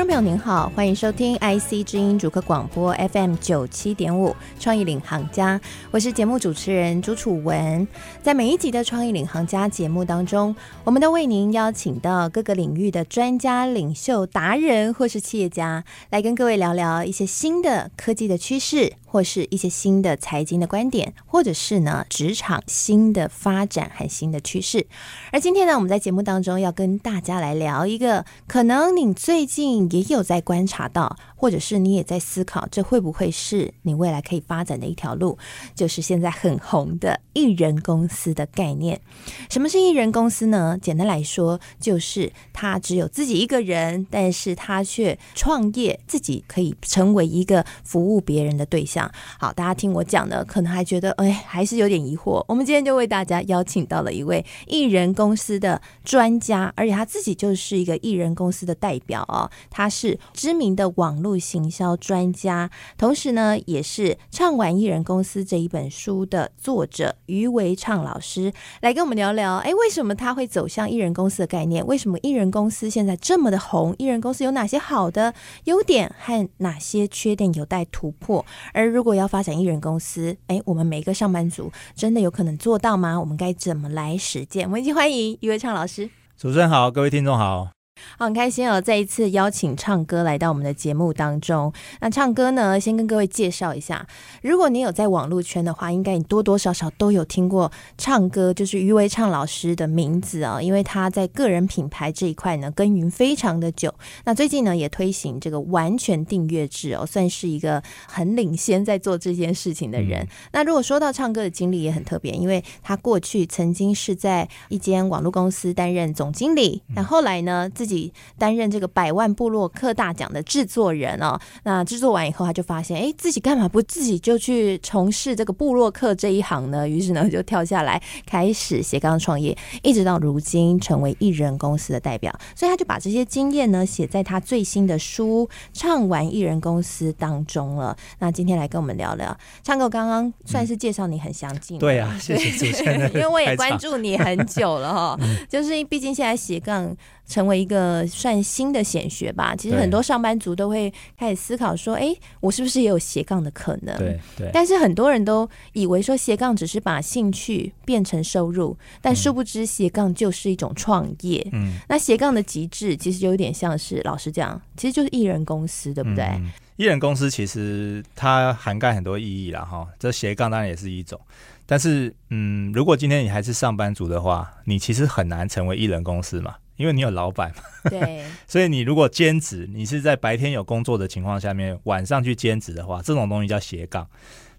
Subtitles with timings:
[0.00, 5.60] 众朋友您好，欢迎收听 IC 之音主客广播 FM 九七点五创意领航家，
[5.90, 7.86] 我是节目主持人朱楚文。
[8.22, 24.86] 在每一集的创意领航家节目当中，我们都为您邀请到各个领域的专家、领袖、达人或是企业家，来跟各位聊聊一些新的科技的趋势，或是一些新的财经的观点，或者是呢职场新的发展和新的趋势。
[25.32, 29.80] 而今天呢，我们在节目当中要跟大家来聊一个，可能你最近。
[29.90, 35.38] 也有在观察到，或者是你也在思考，这会不会是你未来可以发展的一条路？
[35.74, 39.00] 就是现在很红的艺人公司的概念。
[39.48, 40.78] 什么是艺人公司呢？
[40.80, 48.99] 简单来说，就是他只有自己一个人，但是他却创业，自己可以成为一个服务别人的对象。
[49.38, 52.44] 好，大家听我讲的，可能还觉得哎，还是有点疑惑。
[52.48, 59.50] 我们今天就为大家邀请到了一位艺人公司的专家，而且他自己就是一个艺人公司的代表哦。
[59.70, 69.56] 他是知名的网络行销专家，同时呢，也是《畅玩艺人公司》这一本书的作者余维畅老师，来跟我们聊聊。
[69.58, 71.86] 哎，为什么他会走向艺人公司的概念？
[71.86, 73.94] 为什么艺人公司现在这么的红？
[73.98, 75.34] 艺人公司有哪些好的
[75.64, 78.44] 优点和哪些缺点有待突破？
[78.72, 83.18] 而如果要发展艺人公司，哎，我们每一个上班族真的有可能做到吗？
[83.18, 84.66] 我们该怎么来实践？
[84.66, 86.10] 我们一起欢迎余伟畅老师。
[86.36, 87.79] 主持人好，各位听众好。
[88.18, 88.80] 好，很开心哦！
[88.80, 91.72] 再一次邀请唱歌来到我们的节目当中。
[92.00, 94.06] 那唱歌呢，先跟各位介绍一下。
[94.42, 100.62] 如果你有在网络圈的话，应该你多多少少都有听过唱歌，就是余维畅老师的名字啊、哦。
[100.62, 103.94] 因为他在个人品牌这一块呢，耕耘非常的久。
[104.24, 110.22] 那最近呢，也推行这个完全订阅制哦，算是一个很领先在做这件事情的人。
[110.22, 126.88] 嗯、那如果说到唱歌的经历也很特别，因为他过去曾经是在一间网络公司担任总经理，那后来呢，自己自己担任这个百万部落客大奖的制作人哦，那制作完以后，他就发现，哎，自己干嘛不自己就去从事这个部落客这一行呢？
[126.88, 132.30] 于是呢，就跳下来开始斜杠创业，一直到如今成为艺人公司的代表。
[132.54, 137.96] 所以他就把这些经验呢写在他最新的书《唱完艺人公司》当中了。
[138.18, 145.18] 那今天来跟我们聊聊，唱哥刚刚算是介绍你很详尽，对啊，谢谢主持人， 因为我也关注你很久了哈，
[145.48, 146.96] 就是毕竟现在斜杠。
[147.30, 149.54] 成为一个算新的显学吧。
[149.54, 154.50] 其实很多上班族都会开始思考说：“哎，我是不是也有斜杠的可能？”对对。
[154.52, 161.46] 但是很多人都以为说斜杠只是把兴趣变成收入，但殊不知斜杠就是一种创业。
[161.52, 161.78] 嗯。
[161.88, 166.24] 那斜杠的极致其实就有点像是老实讲，其实就是艺人公司，对不对？
[166.24, 166.50] 嗯。
[166.76, 169.62] 一人公司其实它涵盖很多意义啦。
[169.62, 169.86] 哈。
[170.00, 171.20] 这斜杠当然也是一种，
[171.64, 176.56] 但是嗯，如果今天你还是上班族的话，你其实很难成为艺人公司嘛。
[176.80, 184.08] 因为你有老板嘛，对， 所以你如果兼职，你是在白天有工作的情况下面，晚上去兼职的话，这种东西叫斜杠。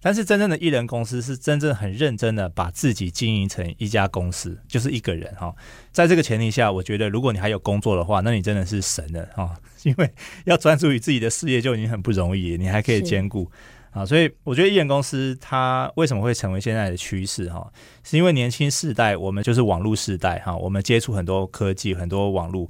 [0.03, 5.51] 但是真正的艺人公司是真正很认真的把自己经营成一家公司，就是一个人哈。
[5.91, 10.11] 在这个前提下，我觉得如果你还有工作的话，那你真的是神了哈，因为
[10.45, 13.51] 要专注于自己的事业就已经很不容易，你还可以兼顾。
[13.91, 17.69] 啊，所以我觉得艺人公司它为什么会成为现在的趋势哈，
[18.05, 22.69] 是因为年轻世代我们就是网络世代哈，我们接触很多科技、很多网络，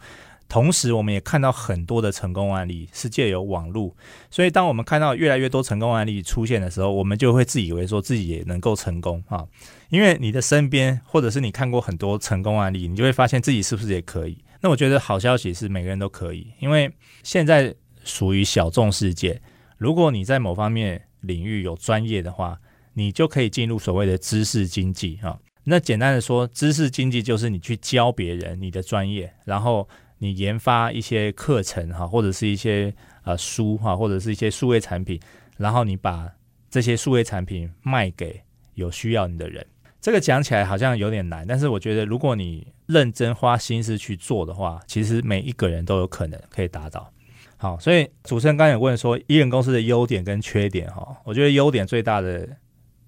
[0.49, 3.95] 同时我们也看到很多的成功案例是借由网络，
[4.31, 9.45] 所以当我们看到越来越多成功案例出现的时候，我们就会自以为说自己也能够成功啊，
[9.89, 14.43] 因为你的身边或者是你看过很多成功案例，你就会发现自己是不是也可以。
[14.59, 17.71] 那我觉得好消息是每个人都可以，因为现在
[18.03, 19.39] 属于小众世界，
[19.77, 20.99] 如果你在某方面。
[21.21, 22.59] 领域有专业的话，
[22.93, 25.39] 你就可以进入所谓的知识经济哈。
[25.63, 29.87] 那简单的说，知识经济就是你去教别人你的专业，然后
[30.17, 32.93] 你研发一些课程哈，或者是一些
[33.23, 35.19] 呃书哈，或者是一些数位产品，
[35.57, 36.29] 然后你把
[36.69, 38.41] 这些数位产品卖给
[38.73, 39.65] 有需要你的人。
[40.01, 47.13] 这个讲起来好像有点难，但是我觉得如果你认真花心思去做的话，其实每一个人都有可能可以达到。
[47.61, 52.49] 好，所以主持人刚才有问说，一人公司的优点跟缺点哈，我觉得优点最大的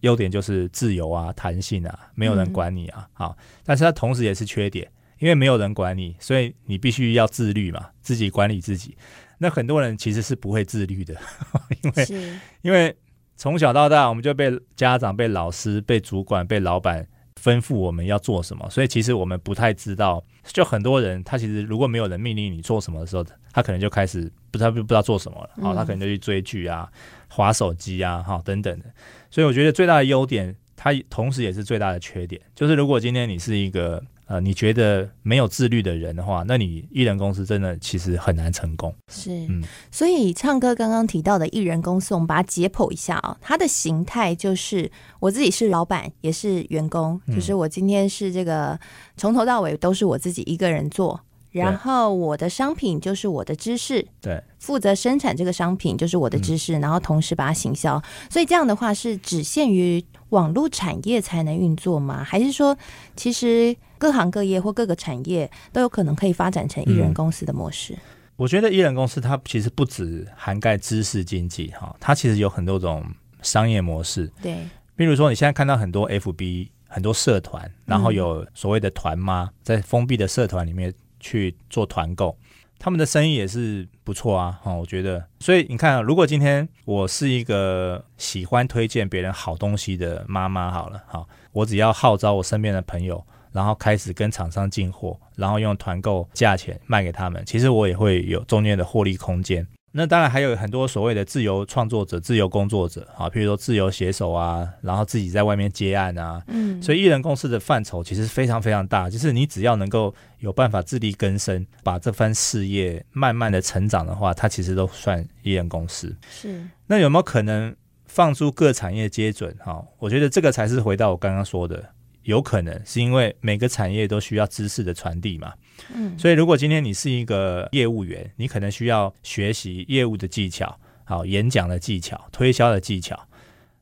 [0.02, 3.08] 优点就是自由啊、弹性啊，没有人管你啊。
[3.14, 3.36] 好，
[3.66, 8.96] 但是它同时也是缺点，因为没有人管你，所以你必须要自律嘛，自己管理自己。
[9.40, 11.16] 那很多人其实是不会自律的，
[11.82, 12.96] 因为因为
[13.36, 17.08] 从小到大我们就被家长、被老师、被主管、被老板
[17.42, 20.24] 吩咐我们要做什么，所以其实我们不太知道。
[20.44, 25.50] 就很多人，他其实如果没有人命令你做什么的时候，他可能就开始不知道不知道做什么了。
[25.62, 26.88] 好，他可能就去追剧啊、
[27.28, 28.86] 划手机啊、哈等等的。
[29.30, 34.02] 所以我觉得最大的优点，它同时也是最大的缺点，就是如果今天你是一个。
[34.26, 38.96] 呃，你觉得没有自律的人的话，那你艺人公司真的其实很难成功。
[39.12, 39.62] 是，嗯，
[39.92, 44.90] 所以唱歌刚刚提到的艺人公司，我们把它解剖一下啊、哦，它的形态就是
[45.20, 48.80] 我自己是老板，也是员工，就是我今天是这个
[49.18, 51.20] 从头到尾都是我自己一个人做。
[51.62, 58.02] 然后我的商品就是我的知识，对，负责生产这个商品就是我的知识，嗯、然后同时把它行销。
[58.30, 62.24] 所以这样的话是只限于网络产业才能运作吗？
[62.24, 62.76] 还是说
[63.16, 67.94] 其实各行各业或各个产业都有可能可以发展成艺人公司的模式？
[67.94, 68.00] 嗯、
[68.36, 73.06] 我觉得艺人公司它其实不只涵盖知识经济哈，它其实有很多种
[73.44, 74.28] 商业模式。
[74.42, 74.58] 对，
[74.96, 80.92] 比如说你现在看到很多 FB 很多社团，然后有所谓的团妈在封闭的社团里面。
[81.24, 82.38] 去做团购，
[82.78, 85.26] 他们的生意也是不错啊，哈，我觉得。
[85.40, 99.66] 所以你看啊，如果今天我是一个喜欢推荐别人好东西的妈妈，好了，好，我只要号召我身边的朋友，然后开始跟厂商进货，然后用团购价钱卖给他们，其实我也会有中间的获利空间。
[99.96, 116.16] 那当然还有很多所谓的自由创作者、自由工作者啊，譬如说自由写手啊，然后自己在外面接案啊，嗯，所以艺人公司的范畴其实非常非常大，就是你只要能够有办法自力更生，把这番事业慢慢的成长的话，它其实都算艺人公司。
[116.28, 117.76] 是，那有没有可能
[118.08, 119.56] 放出各产业接准？
[119.60, 121.84] 哈，我觉得这个才是回到我刚刚说的。
[122.24, 125.54] 有可能是因为每个产业都需要知识的传递嘛，
[125.94, 133.28] 嗯，所以如果今天你是一个业务员，你可能需要学习业务的技巧，好，演讲的技巧，推销的技巧。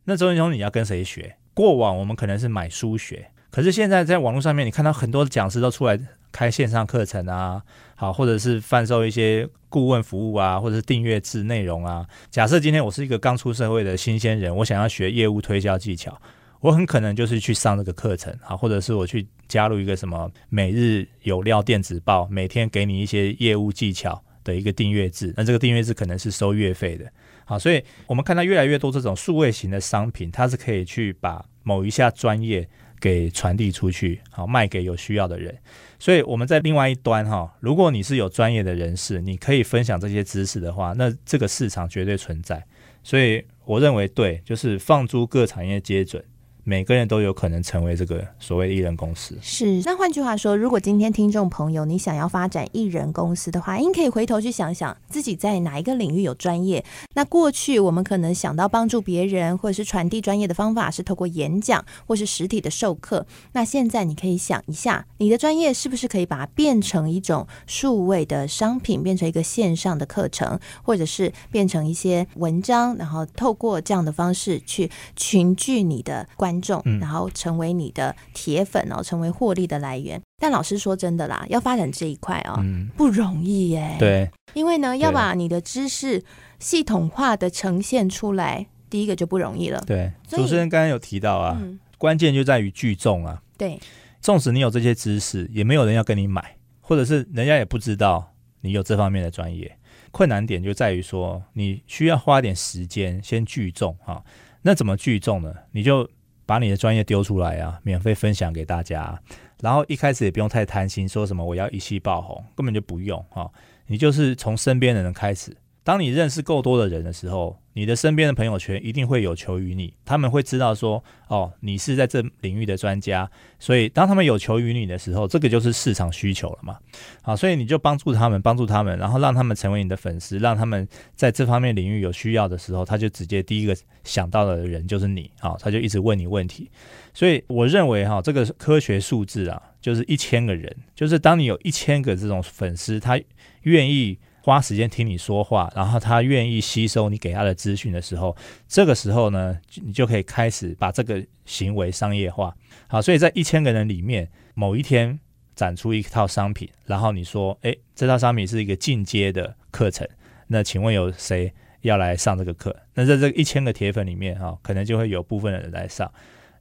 [0.06, 1.36] 那周文雄，你要跟谁学？
[1.54, 6.00] 过往我们可能是买书学，可是现在在网络上面，你看到很多讲师都出来
[6.32, 7.62] 开线上课程啊，
[7.96, 12.08] 好，或者是贩售一些顾问服务啊，或者是订阅制内容啊。
[12.32, 16.20] 假设今天我是一个刚出社会的新鲜人，我想要学业务推销技巧。
[16.62, 25.34] 我很可能就是去上这个课程啊，或者是我去加入一个什么每日有料电子报，每天给你一些业务技巧的一个订阅制。
[25.36, 27.12] 那这个订阅制可能是收月费的。
[27.46, 32.70] 好，所以我们看到越来越多这种数位型的商品，它是可以去把某一下专业
[33.00, 35.58] 给传递出去，好，卖给有需要的人。
[35.98, 42.64] 所以我们在另外一端哈，如果你是有专业的人士，你可以分享这些知识的话，那这个市场绝对存在。
[43.04, 46.24] 所以我认为对，就是放诸各产业皆准。
[46.72, 49.38] 每个人都有可能成为这个所谓艺人公司。
[49.42, 56.82] 是，那换句话说，如果今天听众朋友你想要发展艺人公司的话，你可以回头去想想自己在哪一个领域有专业。
[57.14, 63.26] 那过去我们可能想到帮助别人或者是传递专业的方法是透过演讲或是实体的授课。
[63.52, 80.22] 那现在你可以想一下，你的专业是不是可以把它变成一种数位的商品，变成一个线上的课程，或者是变成一些文章，然后透过这样的方式去群聚你的观观众，然后成为你的铁粉哦，成为获利的来源。
[80.38, 83.96] 但老师说真的啦，要发展这一块哦，嗯、不容易耶。
[83.98, 86.24] 对，因为呢，要把你的知识
[86.60, 89.84] 系统化的呈现出来，第一个就不容易了。
[89.88, 93.42] 对，主持人刚刚有提到啊，嗯、关键就在于聚众啊。
[93.58, 93.80] 对，
[94.20, 99.78] 纵使你有这些知识，也没有人要跟你买，或者是人家也不知道你有这方面的专业。
[100.10, 104.22] 困难点就在于说，你需要花点时间先聚众哈。
[104.64, 105.54] 那怎么聚众呢？
[105.72, 106.10] 你就
[106.52, 109.18] 把你的专业丢出来啊，免费分享给大家，
[109.62, 113.50] 然后一开始也不用太贪心，说什么我要一气爆红，根本就不用哈，
[113.88, 115.56] 你就是从身边的人开始。
[115.84, 126.78] 当你认识够多的人的时候，你的身边的朋友圈一定会有求于你，他们会知道说，哦，你是在这领域的专家，所以当他们有求于你的时候，这个就是市场需求了嘛。
[127.24, 136.70] 好，所以你就帮助他们，帮助他们，然后让他们成为你的粉丝，让他们在这方面领域有需要的时候，他就直接第一个想到的人就是你，好，他就一直问你问题。
[137.14, 143.20] 所以我认为哈，这个科学数字啊，就是一千个人，就是当你有一千个这种粉丝，他
[143.64, 144.20] 愿意。
[144.42, 148.36] 花时间听你说话，然后他愿意吸收你给他的资讯的时候，
[148.68, 152.56] 这个时候呢，你就可以开始把这个行为商业化。
[152.88, 155.20] 好，所以在一千个人里面，某一天
[155.56, 160.08] 展出一套商品，然后你说，诶，这套商品是一个进阶的课程，
[160.48, 162.76] 那请问有谁要来上这个课？
[162.96, 166.12] 那在这一千个铁粉里面，哈，可能就会有部分的人来上，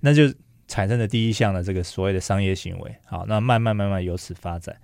[0.00, 0.30] 那就
[0.68, 2.94] 产生了第一项的这个所谓的商业行为。
[3.06, 4.76] 好，那慢慢慢慢由此发展。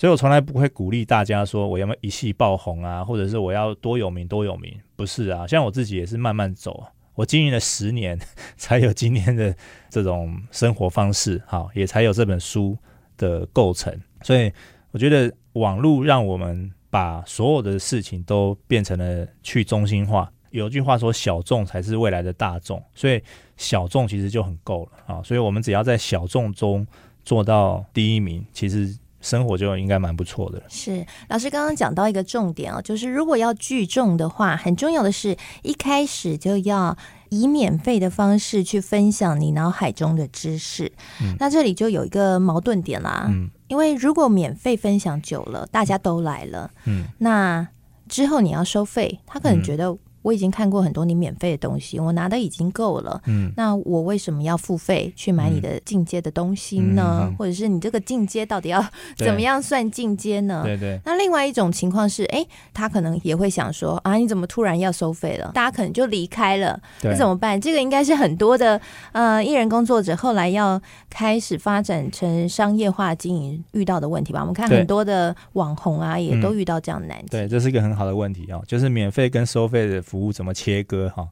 [0.00, 5.46] 所以我从来不会鼓励大家说我要么一夕爆红啊，或者是我要多有名多有名，不是啊。
[5.46, 6.82] 像我自己也是慢慢走，
[7.14, 8.18] 我经营了十年，
[8.56, 9.54] 才有今天的
[9.90, 12.74] 这种生活方式，好，也才有这本书
[13.18, 13.94] 的构成。
[14.22, 14.50] 所以
[14.90, 20.32] 我觉得网络让我们把所有的事情都变成了去中心化。
[20.48, 23.22] 有句话说，小众才是未来的大众，所以
[23.58, 25.22] 小众其实就很够了啊。
[25.22, 26.86] 所以我们只要在小众中
[27.22, 30.62] 做到第一名，其实生活就应该蛮不错的。
[30.68, 36.96] 是，老师刚刚讲到一个重点啊，就是如果要聚众的话，很重要的是一开始就要
[37.28, 40.90] 以免费的方式去分享你脑海中的知识。
[41.20, 43.26] 嗯，那这里就有一个矛盾点啦。
[43.28, 46.70] 嗯，因为如果免费分享久了，大家都来了。
[46.86, 47.68] 嗯，那
[48.08, 49.96] 之后你要收费，他可能觉得。
[50.22, 53.20] 我已经看过很多你免费的东西，我拿的已经够了。
[53.26, 57.28] 嗯，那我为什么要付费去买你的进阶的东西呢？
[57.30, 58.84] 嗯、或者是你这个进阶到底要
[59.16, 60.62] 怎么样算进阶呢？
[60.64, 61.00] 对对。
[61.06, 65.50] 那另外一种情况是，哎，他可能也会想说啊，你怎么突然要收费了？
[65.54, 67.58] 大家可能就离开了，那怎么办？
[67.58, 68.78] 这个应该是很多的
[69.12, 74.40] 呃艺人工作者后来要开始发展成商业化经营遇到的问题吧。
[74.40, 77.28] 我们看很多的网红啊，也都遇到这样的难题。
[77.30, 80.02] 对，这是一个很好的问题哦，就是免费跟收费的。
[80.10, 81.28] 服务怎么切割哈？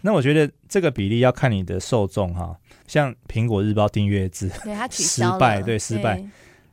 [0.00, 2.56] 那我觉得这个比例要看你的受众哈。
[2.86, 6.24] 像苹果日报订阅制，对它取消失败，对失败。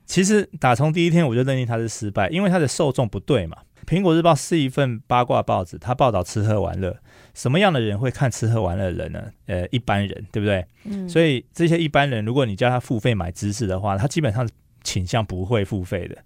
[0.06, 3.58] 其实打从第一天我就认定它是失败，因为它的受众不对嘛。
[3.86, 6.96] 苹果日报是一份八卦报纸，它报道吃喝玩乐，
[7.34, 9.24] 什么样的人会看吃喝玩乐的人呢？
[9.48, 10.66] 呃，一般人，对不对？
[10.86, 11.10] 嗯。
[11.10, 14.48] 所以这些一般人，如果你叫他付费买知识的话，他基本上
[14.84, 16.18] 倾向不会付费的。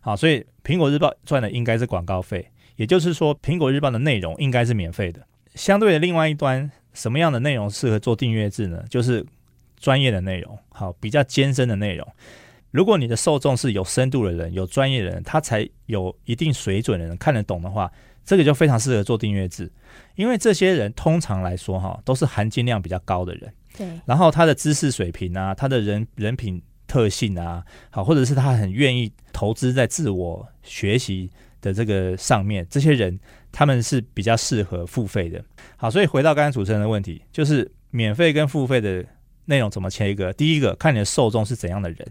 [0.00, 2.48] 好，所以苹果日报赚的应该是广告费。
[2.82, 5.24] 也就是说，苹果日报的内容应该是免费的。
[5.54, 8.82] 相对的，另外一端，什么样的内容适合做订阅制呢？
[8.90, 9.24] 就是
[9.78, 12.04] 专业的内容，好，比较艰深的内容。
[12.72, 17.88] 如果你的受众是有深度的人，有专业的人，他才有一定水准的人看得懂的话，
[18.24, 19.70] 这个就非常适合做订阅制。
[20.16, 23.54] 因为这些人通常来说，哈，都是含金量比较高的人。
[23.78, 23.86] 对。
[24.06, 31.30] 然后他的知识水平啊，他的人人品特性啊，好，或者是他很愿意投资在自我学习。
[31.62, 33.18] 的这个上面，这些人
[33.50, 35.42] 他们是比较适合付费的。
[35.78, 39.02] 好，所以回到刚才主持人的问题，就是免费跟付费的
[39.46, 40.30] 内容怎么切割？
[40.34, 42.06] 第一个，看你的受众是怎样的人。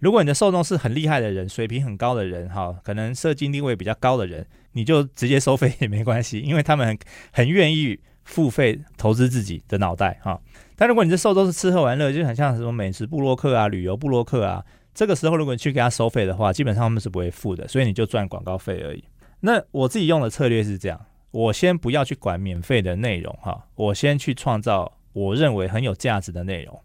[0.00, 6.98] 如果你的受众是很厉害的人，水平很高的人，哈，可能社经地位比较高的人，你就直接收费 也没关系，因为他们很
[7.32, 10.40] 很愿意付费投资自己的脑袋，哈。
[10.78, 14.62] 但如果你的受众是吃喝玩乐，就很像什么美食布洛克啊、旅游布洛克啊。
[14.96, 19.04] 这个时候，如果你去给他收费的话，基本上他们是不会付的，所以你就赚广告费而已。
[19.40, 20.98] 那我自己用的策略是这样：
[21.32, 26.80] 我先不要去管免费的内容，哈，我先去创造我认为很有价值的内容，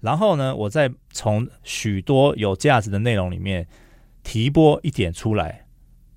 [0.00, 3.68] 然后呢，我再从许多有价值的内容里面
[4.22, 5.66] 提拨一点出来，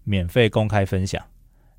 [0.05, 1.21] 免费公开分享，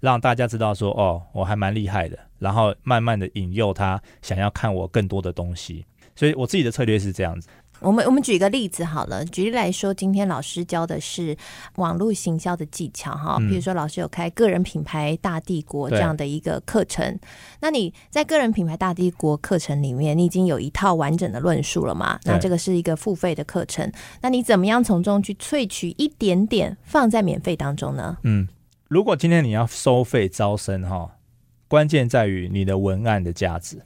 [0.00, 5.86] 让大家知道说，哦，我还蛮厉害的，然后慢慢的引诱他想要看我更多的东西。
[6.14, 7.48] 所以我自己的策略是这样子。
[7.80, 11.36] 我们我们举一个例子好了，举例来说，今天老师教的是
[11.76, 17.18] 网络行销的技巧哈，比如说老师有开个人品牌大帝国这样的一个课程，
[17.60, 22.18] 那你在个人品牌大帝国课程里面，你已经有一套完整的论述了嘛？
[22.24, 23.90] 那这个是一个付费的课程，
[24.22, 28.16] 那你怎么样从中去萃取一点点放在免费当中呢？
[28.22, 28.48] 嗯，
[28.88, 31.16] 如果今天你要收费招生哈，
[31.68, 33.82] 关键在于你的文案的价值。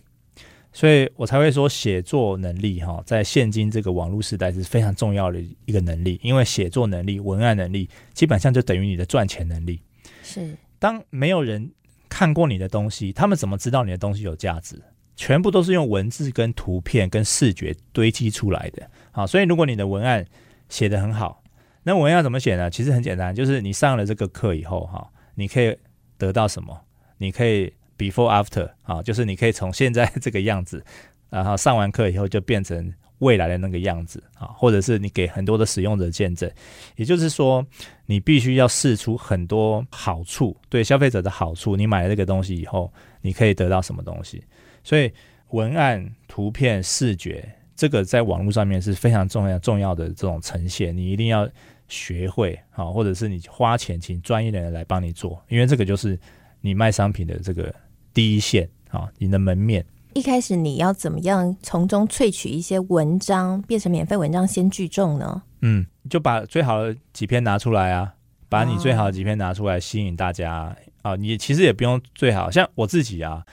[0.73, 6.21] 所以我才会说，写作能力哈，在现今这个网络时代是非常重要的一个能力。
[6.23, 9.81] 因为写作能力、文案能力，基本上就等于你的赚钱能力。
[10.23, 11.73] 是，当没有人
[12.09, 14.81] 看过你的东西，他们怎么知道你的东西有价值？
[15.17, 18.89] 全部都是用文字、跟图片、跟视觉堆积出来的。
[19.11, 20.25] 好，所以如果你的文案
[20.69, 21.43] 写得很好，
[21.83, 22.71] 那文案要怎么写呢？
[22.71, 25.77] 其实很简单，就是你上了这个课以后哈，你可以
[26.19, 26.79] 得到什么？
[27.17, 27.73] 你可以。
[27.99, 30.83] Before after 啊，就是你可以从现在 这个样子，
[31.29, 36.49] 然后上完课以后就变成未来的那个样子啊，或者是你给很多的使用者见证，
[36.95, 37.67] 也就是说，
[38.07, 41.75] 你必须要试出很多好处，对消费者的好处。
[41.75, 44.45] 你买了这个东西以后，你可以得到什么东西？
[44.85, 45.13] 所以
[45.49, 51.49] 文案、图片、视觉，这个在网络上面是非常重要、重要的这种呈现，你一定要
[51.89, 56.17] 学会啊，或者是你花钱请专业的人来帮你做，因为这个就是
[56.61, 57.75] 你卖商品的这个。
[58.19, 59.87] 第一线啊，你的门面。
[60.13, 65.41] 一开始你要怎么样从中萃取一些文章，变成免费文章先聚众呢？
[65.61, 68.13] 嗯，就把最好的几篇拿出来啊，
[68.49, 70.77] 把你最好的几篇拿出来吸引大家啊。
[71.03, 73.45] 啊你其实也不用最好，像我自己啊，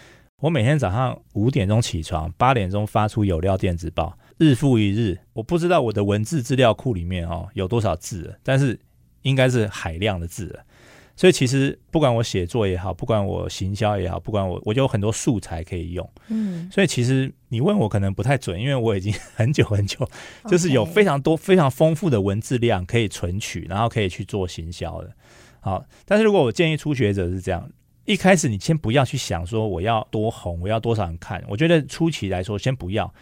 [0.42, 5.20] 我每天早上五点钟起床，八点钟发出有料电子报，日复一日。
[5.34, 8.80] 我不知道我的文字资料库里面哦有多少字，但是
[9.22, 10.66] 应该是海量的字了。
[11.18, 16.10] 所以其实不管我写作也好，不管我行销也好，不管我我就有很多素材可以用。
[16.28, 20.06] 嗯，所以其实你问我可能不太准，因为我已经 很久很久，
[20.50, 25.16] 就是有非常多非常丰富的文字量可以存取，然后可以去做行销的。
[25.62, 27.70] 好，但是如果我建议初学者是这样，
[28.04, 31.42] 一开始你先不要去想说我要多红，我要多少人看。
[31.48, 33.14] 我觉得初期来说先不要，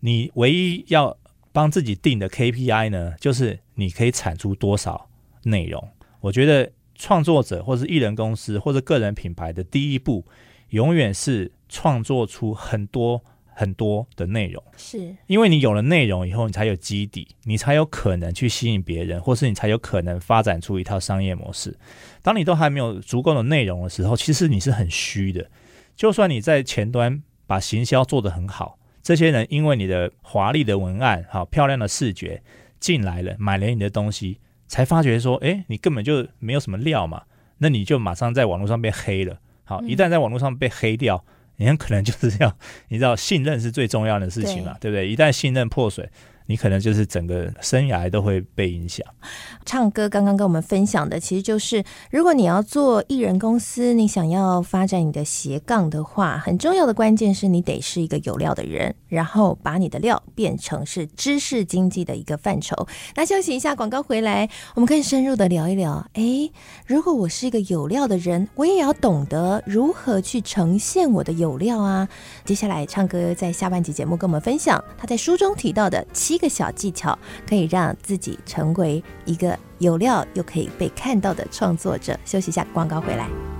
[0.00, 1.14] 你唯一要
[1.52, 5.10] 帮自己定的 KPI 呢，就是你可以产出多少
[5.42, 5.86] 内容。
[6.22, 6.72] 我觉得。
[7.02, 10.24] 创作者或是艺人公司或者个人品牌的第一步，
[10.68, 14.62] 永远是创作出很多很多的内容。
[14.76, 21.76] 是因为你有了内容以后，你才有基底，你才有可能去吸引别人，或是你才有可能发展出一套商业模式。
[22.22, 25.50] 当你都还没有足够的内容的时候，其实你是很虚的。
[25.96, 32.40] 就算你在前端把行销做得很好，这些人因为你的华丽的文案、好漂亮的视觉
[32.78, 34.38] 进来了，买了你的东西。
[34.72, 37.24] 才发觉说，哎，你根本就没有什么料嘛，
[37.58, 39.36] 那你就马上在网络上被黑了。
[39.64, 41.22] 好，一旦在网络上被黑掉，
[41.56, 42.56] 你很可能就是要，
[42.88, 45.10] 你知道，信任是最重要的事情嘛，对，对不对？
[45.10, 46.08] 一旦信任破碎。
[46.46, 49.06] 你可能就是整个生涯都会被影响。
[49.64, 62.86] 唱歌刚刚跟我们分享的，其实就是如果你要做艺人公司，你想要发展你的斜杠的话，很重要的关键是你得是一个有料的人，然后把你的料变成是知识经济的一个范畴。
[63.14, 66.04] 那休息一下，广告回来，我们更深入的聊一聊。
[66.14, 66.50] 诶，
[66.86, 72.08] 如果我是一个有料的人，我也要懂得如何去呈现我的有料啊。
[72.44, 82.18] 接下来，唱歌在下半集节目跟我们分享他在书中提到的一个小技巧，可以让自己成为一个有料又可以被看到的创作者。
[82.24, 83.51] 休息一下，广告回来。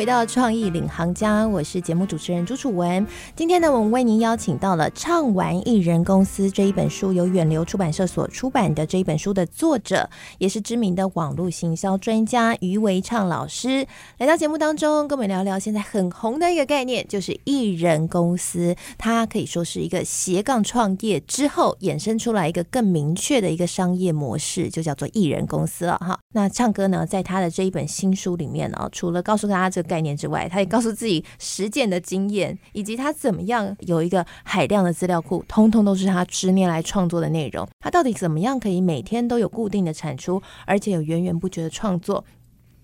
[0.00, 3.06] 回到创意领航家，我是节目主持人朱楚文。
[3.36, 10.08] 今天呢，我们为您邀请到了《畅玩艺人公司》这一本书，由远流出版社所出版的这一本书的作者，
[10.38, 13.86] 也是知名的网络行销专家于维畅老师，
[14.16, 18.74] 来到节目当中，跟我们聊聊现在很红的一个概念，就是艺人公司。
[18.96, 26.18] 它可以说是一个斜杠创业之后衍生出来一个更明确的一个商业模式，就叫做艺人公司了哈。
[26.32, 37.68] 那唱歌呢，在他的这一本新书里面呢，除了告诉大家这个概念之外，他也告诉自己实践的经验，以及他怎么样有一个海量的资料库，通通都是他十年来创作的内容。
[37.80, 42.24] 他到底怎么样可以每天都有固定的产出，而且有源源不绝的创作？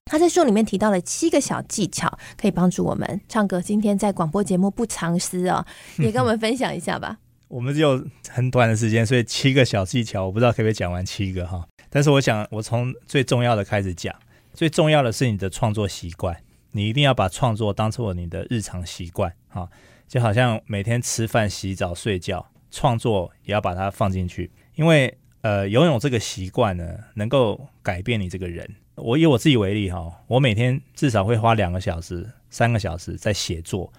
[0.06, 3.60] 他在书里面提到了七个小技巧，可以帮助我们唱歌。
[3.60, 5.60] 今天在广播节目不藏私啊、哦，
[6.02, 7.18] 也跟我们分享一下吧。
[7.48, 11.64] 我们只有很短的时间，所以七个小技巧，我不知道可不可以讲完七个哈。
[11.88, 14.14] 但是我想，我从最重要的开始讲。
[14.52, 16.34] 最重要的是你的创作习惯，
[16.76, 19.66] 你一定要把创作当做你的日常习惯啊，
[20.06, 24.50] 就好像每天吃饭、洗澡、睡觉，创作也要把它放进去。
[24.74, 26.84] 因为呃，拥有这个习惯呢，
[27.14, 28.68] 能够改变你这个人。
[28.96, 33.90] 我以我自己为例哈，我每天至少会花两个小时、三个小时在写作，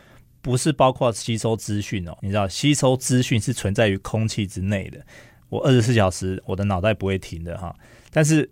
[0.43, 2.15] 不是包括吸收资讯哦。
[2.21, 5.03] 你知道，吸收资讯是存在于空气之内的。
[5.49, 7.75] 我二十四小时，我的脑袋不会停的哈。
[8.11, 8.47] 但是，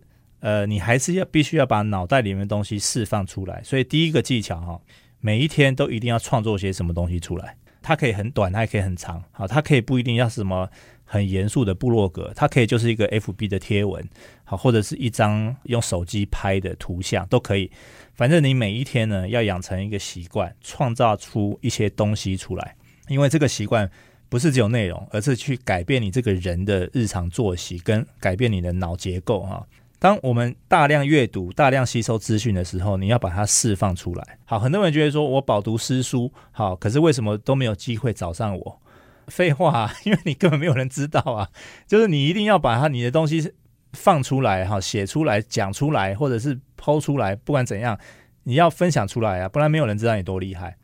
[0.45, 3.63] 呃，你还是要必须要把脑袋里面的东西释放出来。
[3.63, 4.79] 所以第一个技巧哈，
[5.19, 7.57] 每一天都一定要创作些什么东西出来。
[7.81, 9.23] 它可以很短，它也可以很长。
[9.31, 10.69] 好，它可以不一定要是什么
[11.03, 14.07] 很严肃的部落格，它可以就是一个 FB 的贴文，
[14.43, 17.71] 好，或者是一张用手机拍的图像都可以。
[18.13, 22.75] 反正你每一天呢，要养成一个习惯，创造出一些东西出来，
[23.07, 23.89] 因为这个习惯。
[24.27, 29.65] 不是只有内容，而是去改变你这个人的日常作息，跟改变你的脑结构哈。
[29.99, 34.37] 当我们大量阅读、大量吸收资讯的时候，你要把它释放出来。
[34.45, 38.81] 好，很多人觉得说我饱读诗书，好，可是为什么都没有机会找上我？
[39.27, 41.49] 废话啊，因为你根本没有人知道啊。
[41.87, 43.53] 就是你一定要把它你的东西
[43.93, 47.97] 放出来，哈，写出来、讲出来，或者是抛出来，不管怎样，
[48.43, 50.77] 你要分享出来啊，不然没有人知道你多厉害。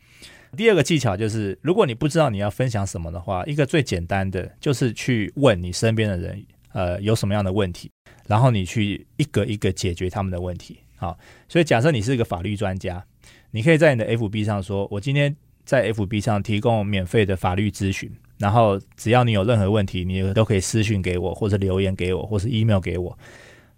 [0.58, 7.92] 第二个技巧就是，如果你不知道你要分享什么的话，一个最简单的就是去问你身边的人，呃，有什么样的问题，
[8.32, 10.80] 然后你去一个一个解决他们的问题。
[10.96, 13.04] 好，所以假设你是一个法律专家，
[13.52, 23.20] 你可以在你的 FB 上说，我今天在 FB 上提供免费的法律咨询，然后只要你有任何问题，你都可以私讯给我，或者留言给我，或是 email 给我，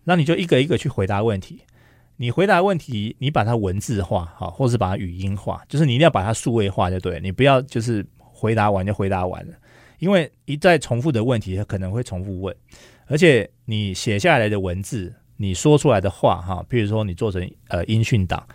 [0.03, 1.61] 那你就一个一个去回答问题。
[2.17, 9.53] 你回答问题，你把它文字化，好，或是把它语音化，就是你一定要把它数位化就对，你不要就是回答完就回答完了，
[9.97, 12.55] 因为一再重复的问题，它可能会重复问，
[13.07, 18.47] 而且你写下来的文字，你说出来的话，哈，比如说你做成呃音讯档，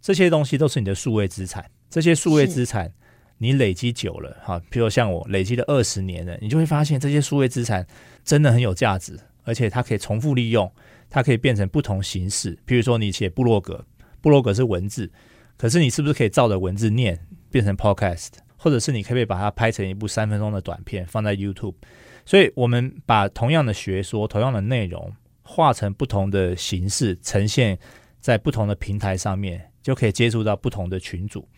[0.00, 2.92] 这些东西都是你的数位资产，这些数位资产
[3.38, 7.86] 你累积久了，哈，比如像我累积了二十年了，你就会发现这些数位资产
[8.24, 10.70] 真的很有价值，而且它可以重复利用。
[11.14, 13.84] 它可以变成不同形式，比如说你写部落格，
[14.22, 15.12] 部落格是文字，
[15.58, 21.74] 可是你是不是可以照着文字念变成 podcast，或者是你可不可以把它拍成一部三分钟的短片放在 YouTube？
[22.24, 27.78] 所以我们把同样的学说、同样的内容化成不同的形式，呈现
[28.20, 31.48] 在不同的平台上面，就可以接触到不同的群组。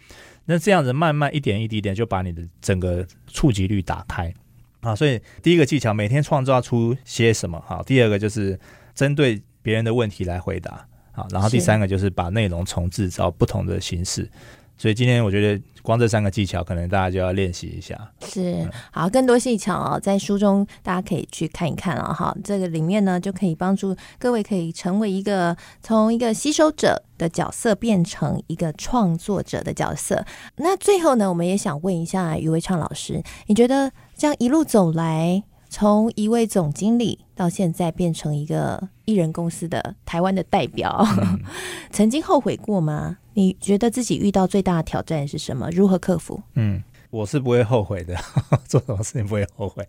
[0.44, 4.32] 那这样子慢慢一点一滴点就把你的整个触及率打开
[4.80, 4.94] 啊！
[4.94, 7.62] 所以第一个技巧，每天创造出些什么？
[7.66, 8.58] 好，第二个就是。
[8.94, 14.30] 针对别人的问题来回答，好，然后第三个就是把内容重制造不同的形式。
[14.78, 17.94] 所以今天我觉得光这三个技巧，可能大家就要练习一下。
[18.26, 22.34] 是，好，更多技巧哦，在书中大家可以去看一看了哈。
[22.42, 30.24] 这个里面呢，就可以帮助各位可以成为一个从一个吸收者的角色变成一个创作者的角色。
[30.56, 41.40] 那最后呢，我们也想问一下余维畅老师，你觉得这样一路走来，从一位总经理到现在变成一个艺人公司的台湾的代表，嗯、
[41.92, 43.18] 曾经后悔过吗？
[43.34, 45.68] 你觉得自己遇到最大的挑战是什么？
[45.70, 46.42] 如何克服？
[46.54, 48.16] 嗯，我是不会后悔的，
[48.66, 49.86] 做什么事情不会后悔。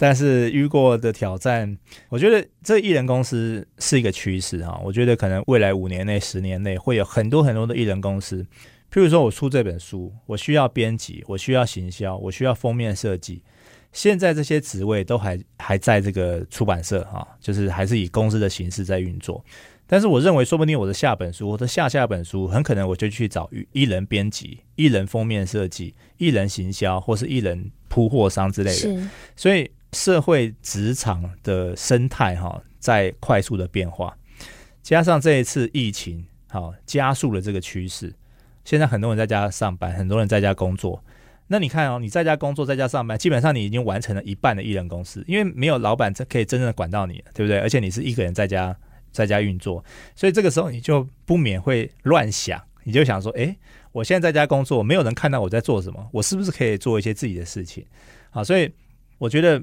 [0.00, 1.76] 但是遇过的挑战，
[2.08, 4.80] 我觉得这艺人公司是一个趋势哈。
[4.84, 8.46] 我觉得可能未来五年内、十年内会有很多很多的艺人公司。
[8.92, 13.42] 譬如说，我出这本书，我需要编辑，我需要行销，我需要封面设计。
[13.98, 19.44] 现在这些职位都还还在这个出版社哈，就是还是以公司的形式在运作。
[19.88, 29.10] 但是我认为，说不定我的下本书，我的下下本书，很可能我就去找艺人编辑、艺人封面设计、艺人行销，或是艺人铺货商之类的。
[29.34, 34.16] 所以社会职场的生态哈，在快速的变化，
[34.80, 38.14] 加上这一次疫情，好加速了这个趋势。
[38.64, 41.02] 现在很多人在家上班，很多人在家工作。
[41.48, 47.58] 那你看哦，你在家工作，在家上班，基本上你已经完成了一半的艺人公司，因为没有老板可以真正的管到你，对不对？
[47.58, 48.76] 而且你是一个人在家
[49.10, 49.84] 在家运作，
[50.14, 53.56] 所以这个时候你就不免会乱想，你就想说，诶，
[53.92, 57.84] 我现在在家工作，没有人看到我在做什么，我是不是可以做一些自己的事情？
[58.30, 58.70] 好，所以
[59.18, 59.62] 我觉得。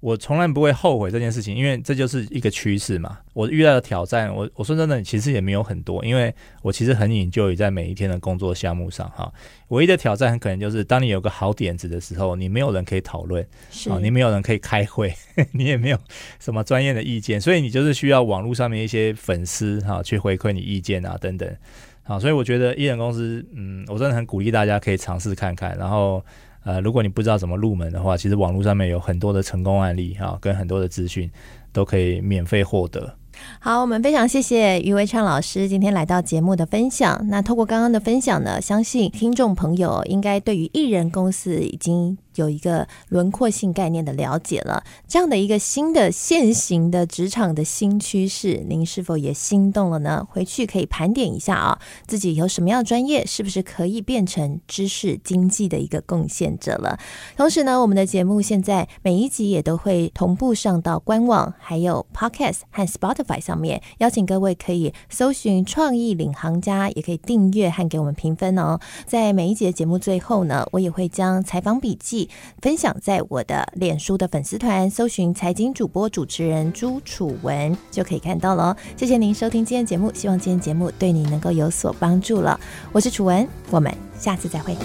[0.00, 3.18] 我从来不会后悔这件事情，因为这就是一个趋势嘛。
[3.34, 9.30] 我遇到的挑战，我我说真的，其实也没有很多，因为我其实很 enjoy 在每一天的工作项目上哈。
[9.68, 13.46] 唯一的挑战很可能就是，当你有个好点子的时候，你没有人可以讨论，
[13.90, 15.14] 啊，你没有人可以开会，
[15.52, 15.98] 你也没有
[16.38, 21.54] 什么专业的意见，所以你就是需要网络上面一些粉丝哈去回馈你意见啊等等。
[22.02, 26.24] 好，所以我觉得艺人公司，嗯，我真的很鼓励大家可以尝试看看，然后。
[26.64, 31.30] 呃，如果你不知道怎么入门的话，其实网络上面有很多的成功案例啊，跟很多的资讯
[31.72, 33.16] 都可以免费获得。
[33.58, 37.26] 好，我们非常谢谢于维畅老师今天来到节目的分享。
[37.28, 42.18] 那透过刚刚的分享呢，相信听众朋友应该对于艺人公司已经。
[42.40, 50.26] 有一个轮廓性概念的了解了，这样的一个新的现行的职场的新趋势，您是否也心动了呢？
[50.30, 56.98] 回去可以盘点一下啊，自己有什么样专业，是不是可以变成知识经济的一个贡献者了？
[57.36, 68.80] 同时呢，我们的节目现在每一集也都会同步上到官网，还有 Podcast 和 Spotify 上面，邀请各位可以搜寻“创意领航家”，也可以订阅和给我们评分哦。
[69.04, 72.29] 在每一集的节目最后呢，我也会将采访笔记。
[72.60, 78.76] 分享在我的脸书的粉丝团，搜寻财经主播主持人朱楚文就可以看到了。
[78.96, 82.58] 谢谢您收听今天节目，希望今天节目对你能够有所帮助了。
[82.92, 84.76] 我是楚文，我们下次再会。